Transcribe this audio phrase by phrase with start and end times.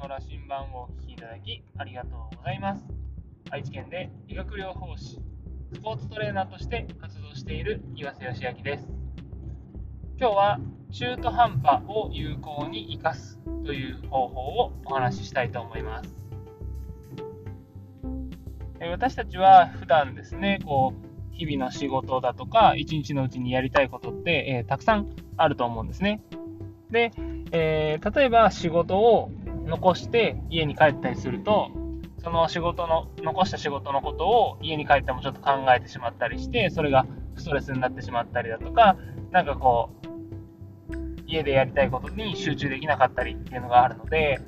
[0.00, 2.82] の羅針盤をお聞きいただきありがとうございます。
[3.50, 5.18] 愛知県で理学療法士、
[5.74, 8.88] スポーツトレーナーとして活動している岩瀬義明です。
[10.18, 16.14] 今日は中途半端を有効に生かすという方法をお話ししたいと思います。
[18.90, 26.22] 私たちは普段ですね、こう日々の仕事だとか、一日のうちにやりたいことって、えー、たくさんあると思うんですね。
[26.90, 27.12] で、
[27.52, 29.30] えー、例えば仕事を
[29.66, 31.70] 残して家に帰ったりすると、
[32.22, 38.96] その仕事の、残した仕事のことを家に帰ってもちょっと考えてしまったりして、それがストレスになってしまったりだとか、
[39.30, 40.10] なんかこう、
[41.26, 44.40] 家でやりたいことに集中できなかったりっていうのがあるので、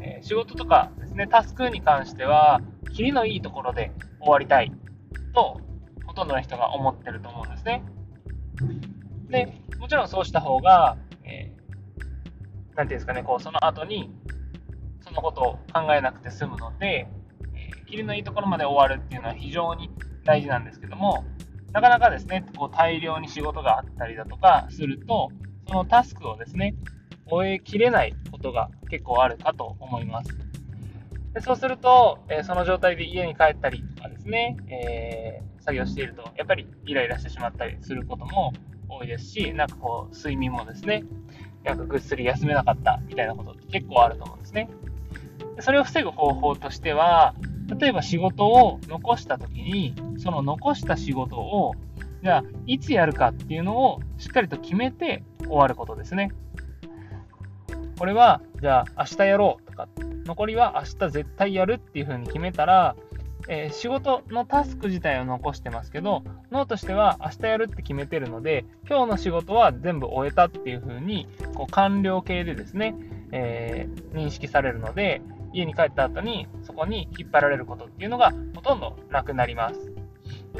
[0.00, 2.60] えー、仕事とかですね、タスクに関しては、
[2.94, 4.72] 切りのいいところで終わりたい
[5.34, 5.60] と、
[6.06, 7.82] ほとんどの人が思ってると思うんですね。
[9.28, 14.10] で、もちろんそうした方が、えー、ていうんですかね、こう、その後に、
[15.18, 17.08] のことを考えなくて済むので、
[17.54, 19.90] えー、切りのいいところまで終わるっていうのは非常に
[20.24, 21.24] 大事なんですけども、
[21.72, 25.30] なかなかですね、こう大量に仕事があったりだとかすると、
[25.66, 26.74] そのタスクをですね、
[27.26, 30.30] 終えきれないことが結構あるかと思います。
[31.34, 38.52] でそうすると、えー、その状態で家に帰ったりとかですね、えー、作業していると、やっぱりイライラしてしまったりすることも
[38.88, 41.04] 多いですし、なんかこう、睡眠もですね、
[41.64, 44.70] なんかぐっすり休めなかったみたいなことって結構あると思うんですね。
[45.60, 47.34] それを防ぐ方法としては、
[47.78, 51.74] 例えば仕事を残した時に、その残した仕事を、
[52.22, 56.30] じゃあ、いつやるかっていうのをしっかりと決めて終わることですね。
[57.98, 59.88] これは、じゃあ、明日やろうとか、
[60.24, 62.96] 残りは明日絶対やるっていう風に決めたら、
[63.48, 72.94] えー、仕事のタスク自体を残してますけど、脳としては明日やるって決めてるので、今日の仕事は全部終えたっていう風に、こう完了形でですね、
[73.32, 75.22] えー、認識されるので、
[75.58, 79.92] 家に帰った後にそこに引っ張られることっていうのがほとんどなくなります。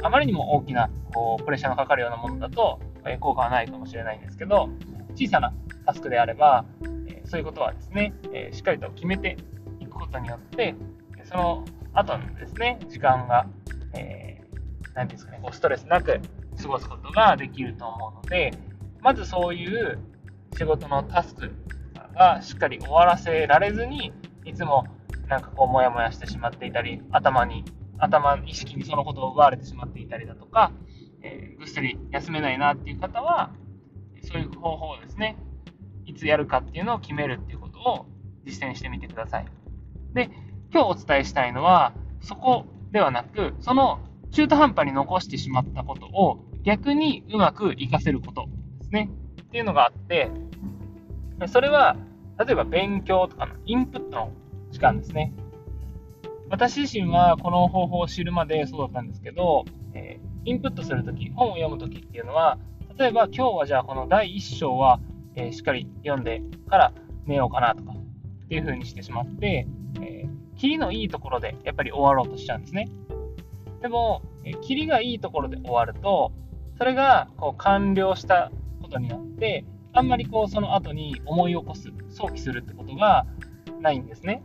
[0.01, 4.69] あまりにも大きなこうプレッシャーのかかるようなものだと、え効果はないかもしれないんですけど、
[5.15, 5.53] 小さな
[5.85, 6.65] タスクであれば、
[7.07, 9.37] えそういうことはですね、えしっかりと決めて
[9.79, 10.75] いくことによって、
[11.25, 13.47] その後のですね、時間が、
[13.93, 16.19] えー、ていうんですかね、こうストレスなく
[16.61, 18.53] 過ごすことができると思うので、
[19.01, 19.99] まずそういう
[20.57, 21.51] 仕事のタスク
[22.15, 24.13] がしっかり終わらせられずに、
[24.49, 24.85] いつも
[25.29, 27.63] なんかこう、もやもやしてしまっていたり、頭に、
[27.99, 30.71] 頭、意識にそのことを奪われてしまっていたりだとか、
[31.21, 33.51] えー、ぐっすり休めないなっていう方は、
[34.23, 35.37] そういう方法をですね、
[36.05, 38.05] いつやるかっていうのを決めるっていうことを
[38.43, 39.45] 実践してみてください。
[40.13, 40.31] で、
[40.73, 43.99] 今日お伝えしたいのは、そこではなく、その
[44.31, 48.47] 中途半端に残してしまったことを逆にうまく活かせること
[48.79, 49.09] ですね。
[49.43, 50.31] っていうのがあって、
[51.47, 51.95] それは、
[52.39, 54.31] 例えば勉強とかのインプットの
[54.79, 55.33] 時間ですね。
[56.49, 62.57] 私自身はこの方法を知るまでそうだったんですけど、え、インプットするとき、本を読むときっていうのは、
[62.97, 65.01] 例えば今日はじゃあこの第1章は、
[65.35, 66.93] え、しっかり読んでから
[67.25, 69.67] 寝ようかなとかっていう風にしてしまって、
[70.01, 72.89] えー、キリのいいところでやっぱり終わろうとしちゃうんですね。
[73.81, 76.31] でも、えー、キリがいいところで終わると、
[76.77, 78.49] それがこう完了した
[78.81, 83.25] ことによって、あんまりこうその後に思い起こす、想起するってことが
[83.81, 84.43] ないんですね。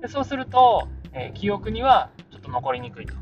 [0.00, 3.14] でそうすると、えー、記憶にはちょっと残りにくいと。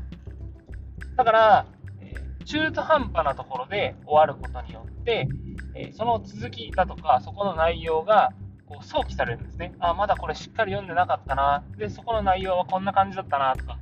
[1.15, 1.65] だから、
[2.01, 5.27] えー、中途半端なところで終わることによって、
[5.75, 8.31] えー、その続きだとか、そこの内容が
[8.65, 9.73] こう想起されるんですね。
[9.79, 11.63] あ、まだこれしっかり読んでなかったな。
[11.77, 13.77] で、そこの内容はこんな感じだったなとか。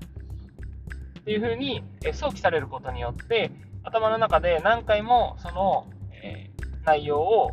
[1.20, 3.52] っていうふうに、え想起されることによって、
[3.84, 5.88] 頭の中で何回もその、
[6.24, 6.50] え
[6.84, 7.52] 内容を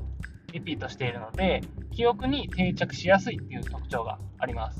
[0.53, 1.61] リピートしているので、
[1.99, 4.79] 記憶に定着しやすいっていう特徴があります。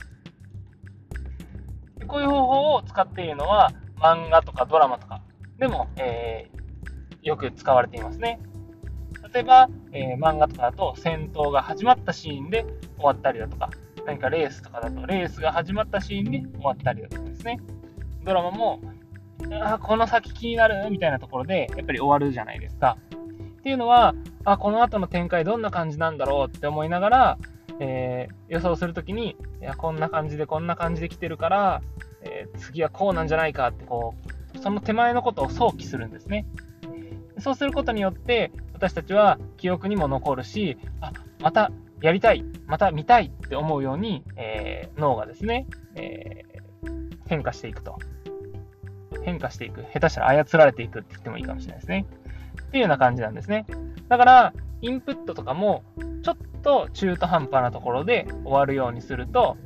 [2.07, 5.21] こういう方法を使っているのは、漫画とかドラマとか
[5.59, 8.39] でも、えー、よく使われていますね。
[9.35, 12.65] 例えば、えー、漫画とかだと戦闘が始まったシーンで
[12.97, 13.71] 終わったりだとか、
[14.07, 17.59] 何かレースとかだとレースが始まったシーンで終わったりだとかですね。
[18.25, 18.81] ドラマも、
[19.61, 22.97] あこの先気になるみたいなところでやっぱり終わるじゃないですか。
[23.59, 24.15] っていうのは、
[24.45, 27.39] あ、この後の展開どんな感じなんだろうって思いながら、
[27.81, 31.83] えー、予想するときに、いや、こんな感じでこんな感じで来てるから、
[32.23, 34.15] えー、次はこうなんじゃないかってこ
[34.55, 36.47] う、その手前のことを想起するんですね。
[37.39, 41.71] そうすることによって、私たちは記憶にも残るし、あ、また
[42.01, 46.45] やりたい、また見たいって思うように、えー、脳がですね、え
[47.29, 47.99] 変化していくと。
[49.25, 49.85] 変化していく。
[49.93, 52.07] 下手したら操られていくって言ってもいいかもしれないですね。
[52.63, 53.67] っていうような感じなんですね。
[54.09, 55.83] だから、インプットとかも
[56.23, 59.57] ちょっと中途半端なところで終わるようにすると、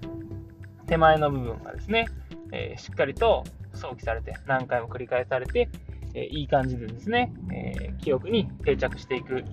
[0.87, 2.07] 手前の部分がですね、
[2.53, 3.45] えー、しっかりと
[3.75, 5.69] 想起されて、何回も繰り返されて、
[6.15, 9.45] えいい感じでですね、え記憶に定着していくっ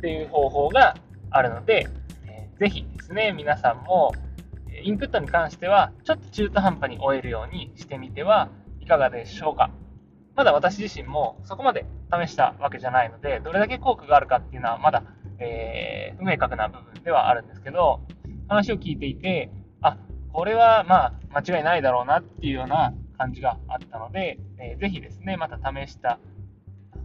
[0.00, 0.96] ていう方法が
[1.30, 1.86] あるので、
[2.26, 4.12] えー、ぜひですね、皆さんも、
[4.82, 8.48] インプットに関しては、ちょっと中途半端に終えるようにしてみては
[8.80, 9.70] いかがでしょうか。
[10.34, 15.02] まだ私自身もそこまで試したわけじゃないので、どれだけ効果があるかっていうのはまだ、
[15.38, 18.00] えー、不明確な部分ではあるんですけど、
[18.48, 19.50] 話を聞いていて、
[19.80, 19.96] あ、
[20.32, 26.18] これはまあ間違いないだろうなっていうような感じがあったので、えー、ぜひですね、また試した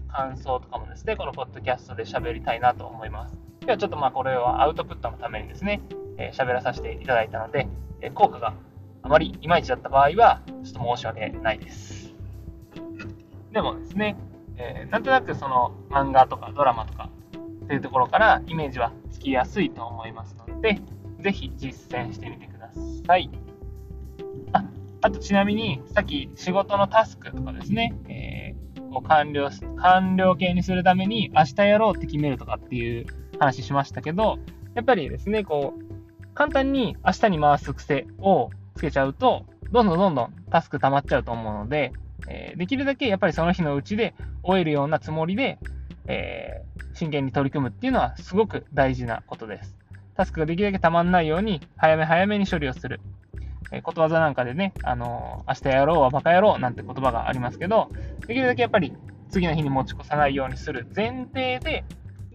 [0.10, 3.38] 感想とかもですね、このポッドキャストで喋りたいなと思います。
[3.66, 5.82] ではちょっとまあこれはアウトプットのためにですね、
[6.18, 7.68] えー、喋らさせていただいたので、
[8.02, 8.54] えー、効果が
[9.04, 12.14] あまりいまいちだった場合は、ちょっと申し訳ないです。
[13.54, 14.18] でもですね、
[14.58, 17.10] えー、なんとなくその漫画とかドラマとか
[17.66, 20.80] っていうところからイメージはつきやすいと思いますので、
[21.20, 22.70] ぜひ実践してみてくだ
[23.06, 23.30] さい。
[24.54, 24.64] あ
[25.02, 33.06] あとちなみに、さっき仕事のタスクとかですね、えー、こう完了、完了形にするために明日やろうって決めるとかっていう
[33.40, 34.38] 話しましたけど、
[34.74, 41.92] やっぱりですね、こう、簡単に明日に回す癖をつけちゃうと、どんどんどんどんタスク溜まっちゃうと思うので、
[42.28, 45.60] えー、できるだけやっぱりその日のうちで終えるようなつもりで、
[46.08, 49.76] えー、真剣に取り組むっていうのはすごく大事なことです。
[50.16, 53.00] タスクができるだけ溜まんないように、早め早めに処理をする。
[53.72, 57.90] えー、ことわざなんかでね、あのー、明日やろうはバカ野郎なんて言葉がありますけど、
[58.26, 58.94] できるだけやっぱり
[59.30, 61.84] 次の日に持ち越さないようにする前提で、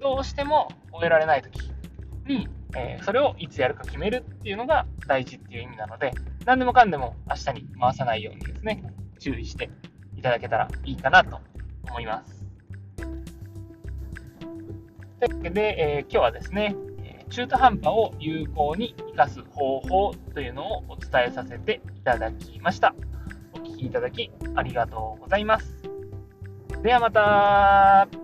[0.01, 1.59] どうしても終えられないとき
[2.27, 6.13] に、えー、それをいつやるか決めるっていうのが大事っていう意味なので、
[6.45, 8.85] 何でもかんでも明日に回さないようにですね、
[9.23, 9.71] 注意して
[10.17, 11.39] いただけたらいいかなと
[11.89, 12.45] 思います。
[15.21, 16.75] というわけで、えー、今日はですね、
[17.31, 22.95] 中途半端を有効に生かす方法というのをお伝えさせていただきました。
[23.55, 25.83] お聴きいただきありがとうございます。
[26.83, 28.22] ではまた